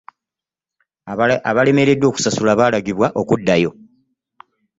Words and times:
Abalemereddwa 1.51 2.05
okusasula 2.11 2.57
balagirwa 2.59 3.07
okuddayo. 3.21 3.71